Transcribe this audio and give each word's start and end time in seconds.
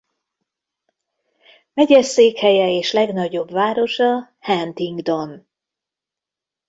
Megyeszékhelye 1.73 2.69
és 2.69 2.91
legnagyobb 2.93 3.51
városa 3.51 4.35
Huntingdon. 4.39 5.47